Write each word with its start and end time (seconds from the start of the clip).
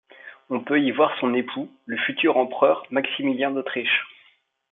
On 0.49 0.63
peut 0.63 0.81
y 0.81 0.89
voir 0.89 1.15
son 1.19 1.31
époux, 1.35 1.69
le 1.85 1.95
futur 1.95 2.37
empereur 2.37 2.87
Maximilien 2.89 3.51
d'Autriche. 3.51 4.07